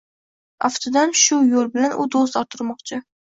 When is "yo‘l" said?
1.51-1.69